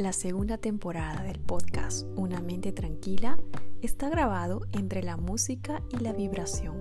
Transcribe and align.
La 0.00 0.14
segunda 0.14 0.56
temporada 0.56 1.22
del 1.24 1.38
podcast 1.40 2.06
Una 2.16 2.40
mente 2.40 2.72
tranquila 2.72 3.36
está 3.82 4.08
grabado 4.08 4.62
entre 4.72 5.02
la 5.02 5.18
música 5.18 5.82
y 5.90 5.98
la 5.98 6.14
vibración 6.14 6.78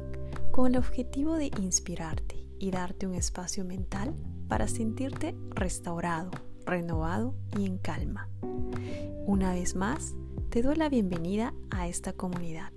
con 0.54 0.68
el 0.68 0.78
objetivo 0.78 1.36
de 1.36 1.52
inspirarte 1.60 2.48
y 2.60 2.72
darte 2.72 3.08
un 3.08 3.16
espacio 3.16 3.66
mental 3.66 4.16
para 4.48 4.70
sentirte 4.70 5.36
restaurado, 5.50 6.32
renovado 6.66 7.36
y 7.58 7.66
en 7.66 7.78
calma. 7.78 8.30
Una 9.26 9.52
vez 9.52 9.76
más, 9.76 10.16
te 10.50 10.62
doy 10.62 10.78
la 10.78 10.88
bienvenida 10.88 11.54
a 11.72 11.90
esta 11.90 12.14
comunidad. 12.14 12.72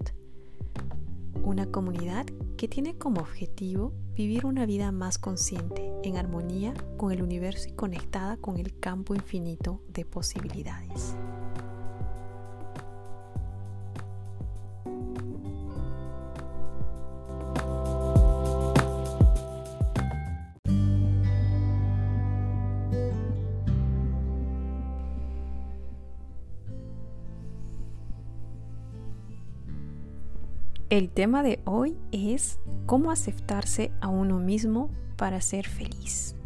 Una 1.45 1.67
comunidad 1.67 2.27
que 2.63 2.69
tiene 2.69 2.97
como 2.97 3.23
objetivo 3.23 3.93
vivir 4.15 4.47
una 4.47 4.67
vida 4.67 4.93
más 4.93 5.19
consciente, 5.19 5.93
en 6.05 6.17
armonía 6.17 6.75
con 6.97 7.11
el 7.11 7.21
universo 7.21 7.69
y 7.69 7.73
conectada 7.73 8.37
con 8.37 8.57
el 8.57 8.79
campo 8.79 9.17
infinito 9.17 9.83
de 9.89 10.05
posibilidades. 10.05 11.17
El 30.93 31.09
tema 31.09 31.43
de 31.43 31.59
hoy 31.65 31.97
es 32.13 32.61
cómo 32.85 33.11
aceptarse 33.11 33.93
a 34.03 34.09
uno 34.09 34.41
mismo 34.41 34.91
para 35.17 35.41
ser 35.41 35.67
feliz. 35.67 36.37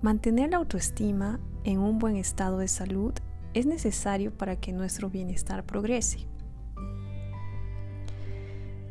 Mantener 0.00 0.52
la 0.52 0.56
autoestima 0.56 1.38
en 1.64 1.80
un 1.80 1.98
buen 1.98 2.16
estado 2.16 2.56
de 2.56 2.66
salud 2.66 3.12
es 3.52 3.66
necesario 3.66 4.32
para 4.32 4.56
que 4.56 4.72
nuestro 4.72 5.10
bienestar 5.10 5.66
progrese. 5.66 6.26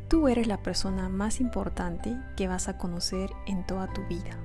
Tú 0.06 0.28
eres 0.28 0.46
la 0.46 0.62
persona 0.62 1.08
más 1.08 1.40
importante 1.40 2.16
que 2.36 2.46
vas 2.46 2.68
a 2.68 2.78
conocer 2.78 3.30
en 3.48 3.66
toda 3.66 3.92
tu 3.92 4.06
vida. 4.06 4.38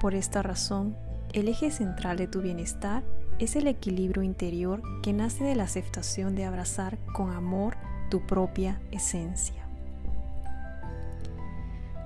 Por 0.00 0.14
esta 0.14 0.40
razón, 0.40 0.96
el 1.32 1.48
eje 1.48 1.72
central 1.72 2.16
de 2.16 2.28
tu 2.28 2.42
bienestar 2.42 3.02
es 3.40 3.56
el 3.56 3.66
equilibrio 3.66 4.22
interior 4.22 4.80
que 5.02 5.12
nace 5.12 5.42
de 5.42 5.56
la 5.56 5.64
aceptación 5.64 6.36
de 6.36 6.44
abrazar 6.44 6.96
con 7.12 7.32
amor 7.32 7.76
tu 8.10 8.20
propia 8.20 8.78
esencia. 8.90 9.54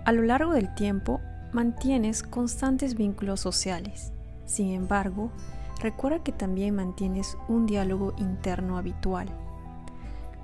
A 0.04 0.12
lo 0.12 0.22
largo 0.22 0.52
del 0.52 0.72
tiempo 0.74 1.20
mantienes 1.52 2.22
constantes 2.22 2.94
vínculos 2.94 3.40
sociales. 3.40 4.12
Sin 4.44 4.70
embargo, 4.70 5.30
recuerda 5.80 6.22
que 6.22 6.32
también 6.32 6.76
mantienes 6.76 7.38
un 7.48 7.66
diálogo 7.66 8.12
interno 8.18 8.76
habitual. 8.76 9.28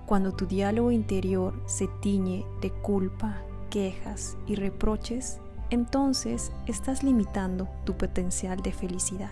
Cuando 0.07 0.33
tu 0.33 0.47
diálogo 0.47 0.91
interior 0.91 1.55
se 1.67 1.89
tiñe 2.01 2.45
de 2.63 2.71
culpa, 2.71 3.37
quejas 3.69 4.37
y 4.47 4.55
reproches, 4.55 5.39
entonces 5.69 6.51
estás 6.67 7.05
limitando 7.05 7.69
tu 7.85 7.97
potencial 7.97 8.61
de 8.61 8.73
felicidad. 8.73 9.31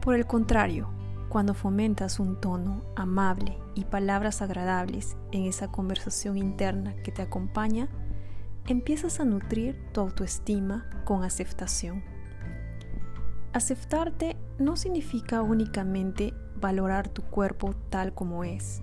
Por 0.00 0.14
el 0.14 0.26
contrario, 0.26 0.88
cuando 1.28 1.54
fomentas 1.54 2.20
un 2.20 2.40
tono 2.40 2.82
amable 2.96 3.58
y 3.74 3.84
palabras 3.84 4.40
agradables 4.40 5.16
en 5.30 5.44
esa 5.44 5.68
conversación 5.68 6.38
interna 6.38 6.96
que 7.02 7.12
te 7.12 7.22
acompaña, 7.22 7.88
empiezas 8.66 9.20
a 9.20 9.24
nutrir 9.24 9.78
tu 9.92 10.00
autoestima 10.00 10.88
con 11.04 11.24
aceptación. 11.24 12.02
Aceptarte 13.52 14.36
no 14.58 14.76
significa 14.76 15.42
únicamente 15.42 16.34
valorar 16.56 17.08
tu 17.08 17.22
cuerpo 17.22 17.74
tal 17.90 18.14
como 18.14 18.44
es, 18.44 18.82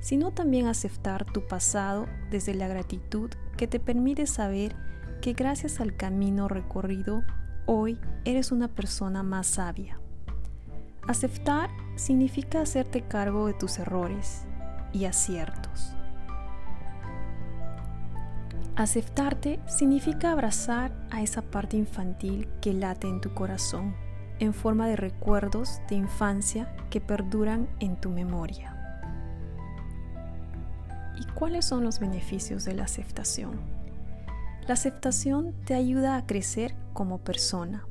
sino 0.00 0.32
también 0.32 0.66
aceptar 0.66 1.24
tu 1.24 1.46
pasado 1.46 2.06
desde 2.30 2.54
la 2.54 2.68
gratitud 2.68 3.30
que 3.56 3.66
te 3.66 3.80
permite 3.80 4.26
saber 4.26 4.74
que 5.20 5.32
gracias 5.32 5.80
al 5.80 5.96
camino 5.96 6.48
recorrido, 6.48 7.22
hoy 7.66 7.98
eres 8.24 8.52
una 8.52 8.68
persona 8.68 9.22
más 9.22 9.46
sabia 9.46 10.00
Aceptar 11.06 11.70
significa 11.96 12.60
hacerte 12.60 13.02
cargo 13.02 13.46
de 13.46 13.54
tus 13.54 13.78
errores 13.78 14.44
y 14.92 15.06
aciertos. 15.06 15.94
Aceptarte 18.76 19.60
significa 19.66 20.32
abrazar 20.32 20.92
a 21.10 21.22
esa 21.22 21.42
parte 21.42 21.76
infantil 21.76 22.48
que 22.60 22.72
late 22.72 23.08
en 23.08 23.20
tu 23.20 23.34
corazón 23.34 23.94
en 24.40 24.54
forma 24.54 24.88
de 24.88 24.96
recuerdos 24.96 25.80
de 25.88 25.96
infancia 25.96 26.74
que 26.88 27.00
perduran 27.00 27.68
en 27.78 27.96
tu 28.00 28.08
memoria. 28.08 28.76
¿Y 31.20 31.24
cuáles 31.32 31.66
son 31.66 31.84
los 31.84 32.00
beneficios 32.00 32.64
de 32.64 32.74
la 32.74 32.84
aceptación? 32.84 33.60
La 34.66 34.74
aceptación 34.74 35.54
te 35.66 35.74
ayuda 35.74 36.16
a 36.16 36.26
crecer 36.26 36.74
como 36.94 37.18
persona, 37.18 37.86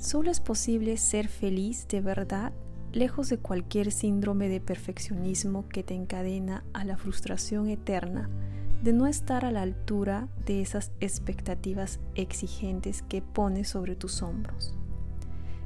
Solo 0.00 0.30
es 0.30 0.40
posible 0.40 0.96
ser 0.96 1.28
feliz 1.28 1.86
de 1.86 2.00
verdad 2.00 2.54
lejos 2.90 3.28
de 3.28 3.36
cualquier 3.36 3.92
síndrome 3.92 4.48
de 4.48 4.58
perfeccionismo 4.58 5.68
que 5.68 5.82
te 5.82 5.92
encadena 5.92 6.64
a 6.72 6.84
la 6.84 6.96
frustración 6.96 7.68
eterna 7.68 8.30
de 8.82 8.94
no 8.94 9.06
estar 9.06 9.44
a 9.44 9.50
la 9.50 9.60
altura 9.60 10.28
de 10.46 10.62
esas 10.62 10.90
expectativas 11.00 12.00
exigentes 12.14 13.02
que 13.02 13.20
pones 13.20 13.68
sobre 13.68 13.94
tus 13.94 14.22
hombros. 14.22 14.74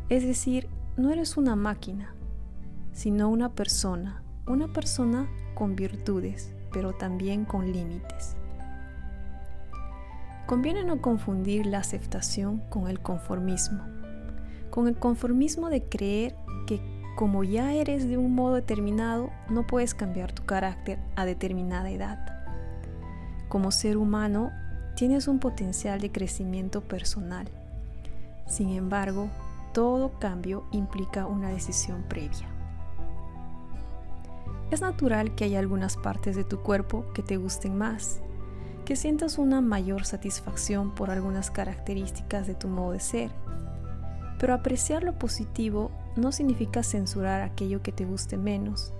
Es 0.09 0.27
decir, 0.27 0.67
no 0.97 1.13
eres 1.13 1.37
una 1.37 1.55
máquina, 1.55 2.13
sino 2.91 3.29
una 3.29 3.55
persona, 3.55 4.25
una 4.49 4.67
persona 4.73 5.29
con 5.55 5.77
virtudes, 5.77 6.53
pero 6.73 6.93
también 6.93 7.45
con 7.45 7.73
límites. 7.73 8.37
Conviene 10.49 10.83
no 10.83 11.01
confundir 11.01 11.67
la 11.67 11.79
aceptación 11.79 12.59
con 12.69 12.89
el 12.89 12.99
conformismo 12.99 13.95
con 14.75 14.89
el 14.89 14.97
conformismo 14.97 15.71
de 15.71 15.85
creer 15.85 16.35
que 16.67 16.81
como 17.15 17.45
ya 17.45 17.73
eres 17.75 18.09
de 18.09 18.19
un 18.19 18.35
modo 18.35 18.57
determinado, 18.57 19.31
no 19.49 19.65
puedes 19.65 19.95
cambiar 19.95 20.33
tu 20.33 20.45
carácter 20.47 20.99
a 21.15 21.25
determinada 21.25 21.91
edad. 21.91 22.19
Como 23.49 23.71
ser 23.71 23.97
humano, 23.97 24.51
tienes 24.97 25.29
un 25.29 25.39
potencial 25.39 26.01
de 26.01 26.11
crecimiento 26.11 26.81
personal. 26.81 27.47
Sin 28.49 28.71
embargo, 28.71 29.29
todo 29.73 30.19
cambio 30.19 30.65
implica 30.73 31.29
una 31.29 31.51
decisión 31.51 32.03
previa. 32.09 32.49
Es 34.73 34.81
natural 34.81 35.37
que 35.37 35.45
haya 35.45 35.61
algunas 35.61 35.97
partes 35.97 36.35
de 36.35 36.43
tu 36.43 36.65
cuerpo 36.65 37.07
que 37.15 37.23
te 37.23 37.37
gusten 37.37 37.79
más, 37.79 38.23
que 38.85 38.97
sientas 38.97 39.39
una 39.39 39.61
mayor 39.61 40.05
satisfacción 40.05 40.97
por 40.97 41.11
algunas 41.11 41.53
características 41.53 42.49
de 42.49 42.57
tu 42.57 42.67
modo 42.67 42.91
de 42.91 42.99
ser 42.99 43.31
pero 44.45 44.53
apreciar 44.53 45.05
lo 45.05 45.19
positivo 45.19 45.91
no 46.17 46.31
significa 46.31 46.83
censurar 46.83 47.41
aquello 47.41 47.83
que 47.83 47.93
te 47.93 48.05
guste 48.05 48.37
menos, 48.37 48.93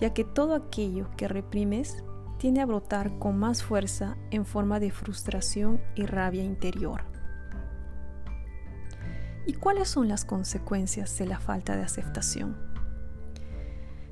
ya 0.00 0.12
que 0.12 0.24
todo 0.24 0.56
aquello 0.56 1.08
que 1.16 1.28
reprimes 1.28 2.02
tiende 2.38 2.62
a 2.62 2.66
brotar 2.66 3.16
con 3.20 3.38
más 3.38 3.62
fuerza 3.62 4.16
en 4.32 4.44
forma 4.44 4.80
de 4.80 4.90
frustración 4.90 5.80
y 5.94 6.04
rabia 6.04 6.42
interior. 6.42 7.02
¿Y 9.46 9.52
cuáles 9.52 9.88
son 9.88 10.08
las 10.08 10.24
consecuencias 10.24 11.16
de 11.16 11.26
la 11.26 11.38
falta 11.38 11.76
de 11.76 11.84
aceptación? 11.84 12.56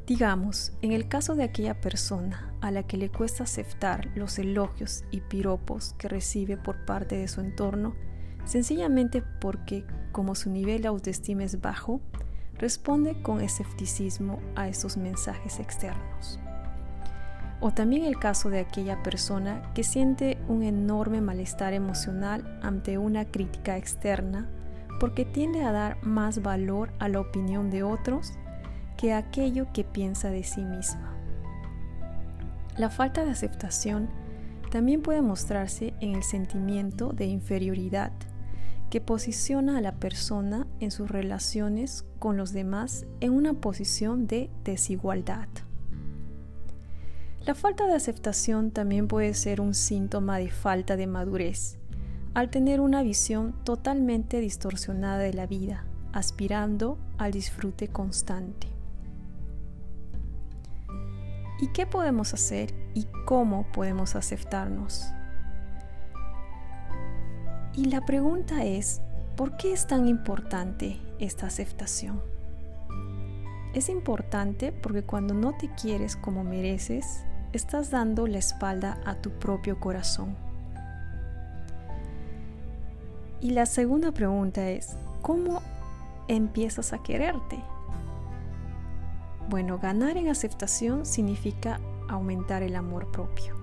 Digamos, 0.07 0.73
en 0.83 0.93
el 0.93 1.09
caso 1.09 1.35
de 1.35 1.43
aquella 1.43 1.81
persona 1.81 2.55
a 2.61 2.71
la 2.71 2.85
que 2.85 2.97
le 2.97 3.11
cuesta 3.11 3.43
aceptar 3.43 4.13
los 4.15 4.39
elogios 4.39 5.03
y 5.11 5.21
piropos 5.21 5.97
que 5.99 6.07
recibe 6.07 6.57
por 6.57 6.85
parte 6.85 7.17
de 7.17 7.27
su 7.27 7.41
entorno, 7.41 7.97
sencillamente 8.47 9.23
porque 9.41 9.85
como 10.13 10.35
su 10.35 10.49
nivel 10.49 10.81
de 10.81 10.89
autoestima 10.89 11.45
es 11.45 11.61
bajo, 11.61 12.01
responde 12.59 13.21
con 13.21 13.43
escepticismo 13.43 14.41
a 14.55 14.69
esos 14.69 14.97
mensajes 14.97 15.61
externos. 15.61 16.41
O 17.61 17.71
también 17.71 18.05
el 18.05 18.19
caso 18.19 18.49
de 18.49 18.61
aquella 18.61 19.03
persona 19.03 19.71
que 19.75 19.83
siente 19.83 20.39
un 20.49 20.63
enorme 20.63 21.21
malestar 21.21 21.73
emocional 21.73 22.59
ante 22.63 22.99
una 22.99 23.25
crítica 23.27 23.77
externa 23.77 24.49
porque 25.01 25.25
tiende 25.25 25.63
a 25.63 25.73
dar 25.73 26.03
más 26.03 26.43
valor 26.43 26.93
a 26.99 27.09
la 27.09 27.21
opinión 27.21 27.71
de 27.71 27.83
otros 27.83 28.33
que 28.97 29.13
a 29.13 29.19
aquello 29.19 29.67
que 29.73 29.85
piensa 29.85 30.31
de 30.31 30.45
sí 30.45 30.63
misma. 30.63 31.15
La 32.77 32.91
falta 32.91 33.25
de 33.25 33.31
aceptación 33.31 34.09
también 34.71 35.03
puede 35.03 35.23
mostrarse 35.23 35.95
en 36.01 36.15
el 36.15 36.23
sentimiento 36.23 37.13
de 37.13 37.27
inferioridad 37.27 38.13
que 38.91 39.01
posiciona 39.01 39.79
a 39.79 39.81
la 39.81 39.97
persona 39.97 40.67
en 40.81 40.91
sus 40.91 41.11
relaciones 41.11 42.05
con 42.19 42.37
los 42.37 42.53
demás 42.53 43.07
en 43.21 43.33
una 43.33 43.55
posición 43.55 44.27
de 44.27 44.51
desigualdad. 44.65 45.49
La 47.45 47.55
falta 47.55 47.87
de 47.87 47.95
aceptación 47.95 48.73
también 48.73 49.07
puede 49.07 49.33
ser 49.35 49.61
un 49.61 49.75
síntoma 49.75 50.39
de 50.39 50.51
falta 50.51 50.97
de 50.97 51.07
madurez, 51.07 51.79
al 52.35 52.51
tener 52.51 52.81
una 52.81 53.03
visión 53.03 53.55
totalmente 53.65 54.41
distorsionada 54.41 55.19
de 55.19 55.33
la 55.33 55.47
vida, 55.47 55.87
aspirando 56.13 56.99
al 57.19 57.33
disfrute 57.33 57.89
constante. 57.89 58.67
¿Y 61.61 61.69
qué 61.69 61.87
podemos 61.87 62.35
hacer 62.35 62.75
y 62.95 63.07
cómo 63.25 63.67
podemos 63.73 64.17
aceptarnos? 64.17 65.13
Y 67.77 67.85
la 67.85 68.07
pregunta 68.07 68.65
es, 68.65 69.03
¿por 69.37 69.59
qué 69.59 69.75
es 69.75 69.87
tan 69.87 70.09
importante 70.09 70.99
esta 71.19 71.47
aceptación? 71.47 72.23
Es 73.75 73.91
importante 73.91 74.73
porque 74.73 75.03
cuando 75.03 75.35
no 75.35 75.55
te 75.59 75.69
quieres 75.75 76.17
como 76.17 76.43
mereces, 76.43 77.23
estás 77.53 77.91
dando 77.91 78.27
la 78.27 78.39
espalda 78.39 78.99
a 79.05 79.17
tu 79.17 79.31
propio 79.33 79.79
corazón. 79.79 80.35
Y 83.43 83.51
la 83.51 83.67
segunda 83.67 84.11
pregunta 84.11 84.71
es, 84.71 84.97
¿cómo 85.21 85.61
empiezas 86.29 86.95
a 86.95 87.03
quererte? 87.03 87.63
Bueno, 89.51 89.79
ganar 89.79 90.17
en 90.17 90.29
aceptación 90.29 91.05
significa 91.05 91.79
aumentar 92.09 92.63
el 92.63 92.75
amor 92.75 93.13
propio. 93.13 93.55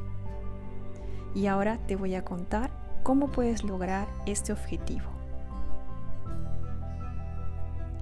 Y 1.34 1.48
ahora 1.48 1.80
te 1.88 1.96
voy 1.96 2.14
a 2.14 2.24
contar 2.24 2.83
cómo 3.04 3.32
puedes 3.32 3.64
lograr 3.64 4.08
este 4.26 4.54
objetivo. 4.54 5.10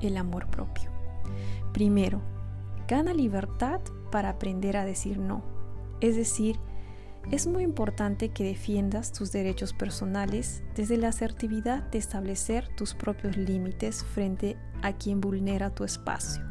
El 0.02 0.18
amor 0.18 0.48
propio. 0.48 0.90
Primero, 1.74 2.22
gana 2.88 3.14
libertad 3.14 3.82
para 4.12 4.30
aprender 4.30 4.78
a 4.78 4.86
decir 4.86 5.18
no. 5.18 5.44
Es 6.00 6.16
decir, 6.16 6.60
es 7.30 7.46
muy 7.46 7.64
importante 7.64 8.30
que 8.30 8.44
defiendas 8.44 9.12
tus 9.12 9.32
derechos 9.32 9.74
personales 9.74 10.64
desde 10.76 10.98
la 10.98 11.10
asertividad 11.10 11.84
de 11.84 12.00
establecer 12.00 12.68
tus 12.76 12.96
propios 12.96 13.38
límites 13.38 14.04
frente 14.04 14.58
a 14.82 14.94
quien 14.94 15.22
vulnera 15.22 15.70
tu 15.70 15.84
espacio. 15.84 16.44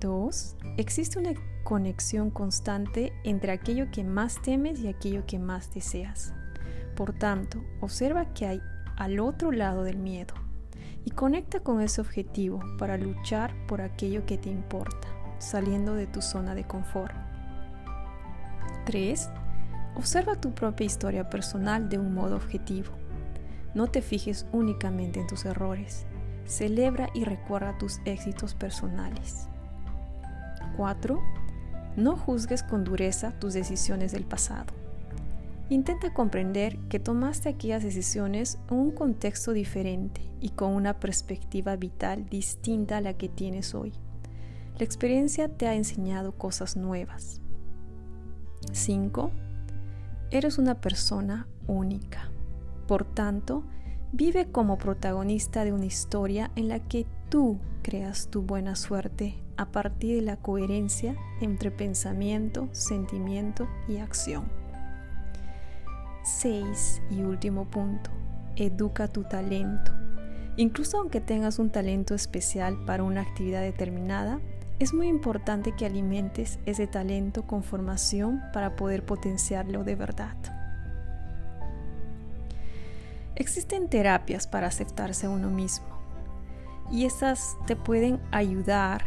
2. 0.00 0.56
Existe 0.76 1.18
una 1.18 1.34
conexión 1.68 2.30
constante 2.30 3.12
entre 3.24 3.52
aquello 3.52 3.90
que 3.90 4.02
más 4.02 4.40
temes 4.40 4.80
y 4.80 4.88
aquello 4.88 5.26
que 5.26 5.38
más 5.38 5.74
deseas. 5.74 6.32
Por 6.96 7.12
tanto, 7.12 7.62
observa 7.82 8.32
que 8.32 8.46
hay 8.46 8.62
al 8.96 9.20
otro 9.20 9.52
lado 9.52 9.84
del 9.84 9.98
miedo 9.98 10.32
y 11.04 11.10
conecta 11.10 11.60
con 11.60 11.82
ese 11.82 12.00
objetivo 12.00 12.62
para 12.78 12.96
luchar 12.96 13.52
por 13.66 13.82
aquello 13.82 14.24
que 14.24 14.38
te 14.38 14.48
importa, 14.48 15.08
saliendo 15.40 15.94
de 15.94 16.06
tu 16.06 16.22
zona 16.22 16.54
de 16.54 16.64
confort. 16.64 17.14
3. 18.86 19.28
Observa 19.94 20.40
tu 20.40 20.54
propia 20.54 20.86
historia 20.86 21.28
personal 21.28 21.90
de 21.90 21.98
un 21.98 22.14
modo 22.14 22.36
objetivo. 22.36 22.92
No 23.74 23.88
te 23.88 24.00
fijes 24.00 24.46
únicamente 24.52 25.20
en 25.20 25.26
tus 25.26 25.44
errores. 25.44 26.06
Celebra 26.46 27.10
y 27.12 27.24
recuerda 27.24 27.76
tus 27.76 27.98
éxitos 28.06 28.54
personales. 28.54 29.48
4. 30.78 31.37
No 31.98 32.16
juzgues 32.16 32.62
con 32.62 32.84
dureza 32.84 33.32
tus 33.40 33.54
decisiones 33.54 34.12
del 34.12 34.22
pasado. 34.22 34.72
Intenta 35.68 36.14
comprender 36.14 36.78
que 36.88 37.00
tomaste 37.00 37.48
aquellas 37.48 37.82
decisiones 37.82 38.60
en 38.70 38.76
un 38.76 38.90
contexto 38.92 39.52
diferente 39.52 40.20
y 40.40 40.50
con 40.50 40.74
una 40.74 41.00
perspectiva 41.00 41.74
vital 41.74 42.24
distinta 42.26 42.98
a 42.98 43.00
la 43.00 43.14
que 43.14 43.28
tienes 43.28 43.74
hoy. 43.74 43.92
La 44.78 44.84
experiencia 44.84 45.48
te 45.48 45.66
ha 45.66 45.74
enseñado 45.74 46.38
cosas 46.38 46.76
nuevas. 46.76 47.40
5. 48.70 49.32
Eres 50.30 50.58
una 50.58 50.80
persona 50.80 51.48
única. 51.66 52.30
Por 52.86 53.04
tanto, 53.04 53.64
vive 54.12 54.50
como 54.50 54.78
protagonista 54.78 55.64
de 55.64 55.72
una 55.72 55.84
historia 55.84 56.50
en 56.56 56.68
la 56.68 56.80
que 56.80 57.06
tú 57.28 57.58
creas 57.82 58.28
tu 58.28 58.42
buena 58.42 58.76
suerte 58.76 59.42
a 59.56 59.66
partir 59.66 60.16
de 60.16 60.22
la 60.22 60.36
coherencia 60.36 61.16
entre 61.40 61.70
pensamiento, 61.70 62.68
sentimiento 62.72 63.68
y 63.88 63.98
acción. 63.98 64.48
6. 66.22 67.02
Y 67.10 67.22
último 67.22 67.64
punto, 67.64 68.10
educa 68.56 69.08
tu 69.08 69.24
talento. 69.24 69.92
Incluso 70.56 70.98
aunque 70.98 71.20
tengas 71.20 71.58
un 71.58 71.70
talento 71.70 72.14
especial 72.14 72.84
para 72.84 73.02
una 73.02 73.22
actividad 73.22 73.62
determinada, 73.62 74.40
es 74.78 74.94
muy 74.94 75.08
importante 75.08 75.72
que 75.72 75.86
alimentes 75.86 76.58
ese 76.66 76.86
talento 76.86 77.46
con 77.46 77.62
formación 77.62 78.42
para 78.52 78.76
poder 78.76 79.04
potenciarlo 79.04 79.84
de 79.84 79.96
verdad. 79.96 80.57
Existen 83.38 83.88
terapias 83.88 84.48
para 84.48 84.66
aceptarse 84.66 85.26
a 85.26 85.30
uno 85.30 85.48
mismo 85.48 85.86
y 86.90 87.04
esas 87.04 87.56
te 87.68 87.76
pueden 87.76 88.20
ayudar 88.32 89.04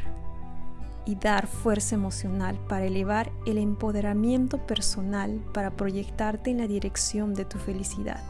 y 1.06 1.16
dar 1.16 1.48
fuerza 1.48 1.96
emocional 1.96 2.58
para 2.70 2.86
elevar 2.86 3.30
el 3.46 3.58
empoderamiento 3.58 4.66
personal 4.66 5.44
para 5.54 5.72
proyectarte 5.72 6.50
en 6.50 6.60
la 6.60 6.68
dirección 6.68 7.34
de 7.34 7.44
tu 7.44 7.58
felicidad. 7.58 8.24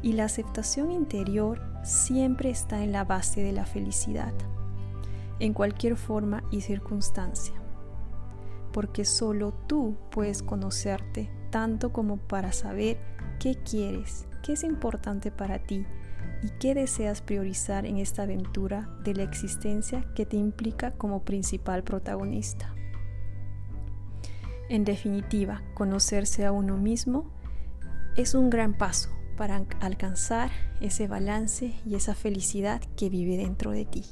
Y 0.00 0.14
la 0.14 0.24
aceptación 0.24 0.90
interior 0.90 1.60
siempre 1.84 2.48
está 2.48 2.82
en 2.82 2.92
la 2.92 3.04
base 3.04 3.42
de 3.42 3.52
la 3.52 3.66
felicidad, 3.66 4.32
en 5.40 5.52
cualquier 5.52 5.96
forma 5.96 6.42
y 6.50 6.62
circunstancia, 6.62 7.54
porque 8.72 9.04
solo 9.04 9.52
tú 9.66 9.94
puedes 10.10 10.42
conocerte 10.42 11.35
tanto 11.50 11.92
como 11.92 12.16
para 12.16 12.52
saber 12.52 12.98
qué 13.38 13.56
quieres, 13.56 14.26
qué 14.42 14.52
es 14.52 14.64
importante 14.64 15.30
para 15.30 15.58
ti 15.58 15.86
y 16.42 16.50
qué 16.58 16.74
deseas 16.74 17.22
priorizar 17.22 17.86
en 17.86 17.98
esta 17.98 18.22
aventura 18.22 18.88
de 19.02 19.14
la 19.14 19.22
existencia 19.22 20.04
que 20.14 20.26
te 20.26 20.36
implica 20.36 20.92
como 20.92 21.24
principal 21.24 21.82
protagonista. 21.82 22.74
En 24.68 24.84
definitiva, 24.84 25.62
conocerse 25.74 26.44
a 26.44 26.52
uno 26.52 26.76
mismo 26.76 27.30
es 28.16 28.34
un 28.34 28.50
gran 28.50 28.76
paso 28.76 29.10
para 29.36 29.62
alcanzar 29.80 30.50
ese 30.80 31.06
balance 31.06 31.74
y 31.84 31.94
esa 31.94 32.14
felicidad 32.14 32.80
que 32.96 33.08
vive 33.10 33.36
dentro 33.36 33.70
de 33.70 33.84
ti. 33.84 34.04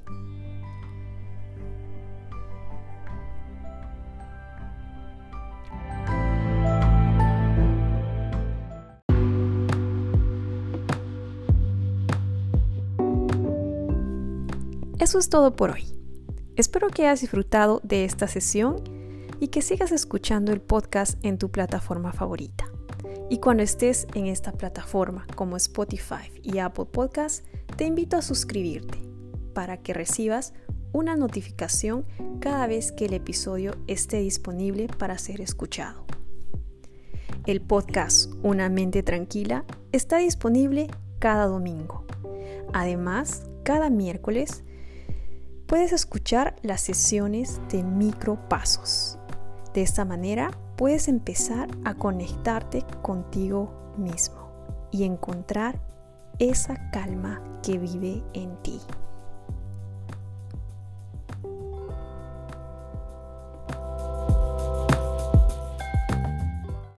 Eso 15.00 15.18
es 15.18 15.28
todo 15.28 15.56
por 15.56 15.72
hoy. 15.72 15.84
Espero 16.54 16.88
que 16.88 17.02
hayas 17.02 17.20
disfrutado 17.20 17.80
de 17.82 18.04
esta 18.04 18.28
sesión 18.28 18.76
y 19.40 19.48
que 19.48 19.60
sigas 19.60 19.90
escuchando 19.90 20.52
el 20.52 20.60
podcast 20.60 21.18
en 21.24 21.36
tu 21.36 21.50
plataforma 21.50 22.12
favorita. 22.12 22.66
Y 23.28 23.38
cuando 23.38 23.64
estés 23.64 24.06
en 24.14 24.26
esta 24.26 24.52
plataforma 24.52 25.26
como 25.34 25.56
Spotify 25.56 26.30
y 26.42 26.58
Apple 26.58 26.84
Podcast, 26.84 27.44
te 27.76 27.84
invito 27.86 28.16
a 28.16 28.22
suscribirte 28.22 28.98
para 29.52 29.78
que 29.78 29.94
recibas 29.94 30.54
una 30.92 31.16
notificación 31.16 32.06
cada 32.38 32.68
vez 32.68 32.92
que 32.92 33.06
el 33.06 33.14
episodio 33.14 33.74
esté 33.88 34.18
disponible 34.18 34.86
para 34.86 35.18
ser 35.18 35.40
escuchado. 35.40 36.06
El 37.46 37.60
podcast 37.60 38.32
Una 38.44 38.68
mente 38.68 39.02
tranquila 39.02 39.64
está 39.90 40.18
disponible 40.18 40.86
cada 41.18 41.46
domingo. 41.46 42.06
Además, 42.72 43.50
cada 43.64 43.90
miércoles 43.90 44.62
puedes 45.74 45.92
escuchar 45.92 46.54
las 46.62 46.82
sesiones 46.82 47.60
de 47.68 47.82
micropasos. 47.82 49.18
De 49.72 49.82
esta 49.82 50.04
manera 50.04 50.52
puedes 50.76 51.08
empezar 51.08 51.68
a 51.84 51.94
conectarte 51.94 52.84
contigo 53.02 53.92
mismo 53.98 54.52
y 54.92 55.02
encontrar 55.02 55.80
esa 56.38 56.92
calma 56.92 57.42
que 57.64 57.78
vive 57.78 58.22
en 58.34 58.54
ti. 58.62 58.80